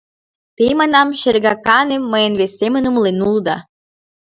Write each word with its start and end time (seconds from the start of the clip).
–Те,— 0.57 0.67
манам,— 0.79 1.07
шергаканем, 1.21 2.03
мыйым 2.11 2.33
вес 2.39 2.51
семын 2.59 2.83
умылен 2.89 3.17
улыда. 3.27 3.57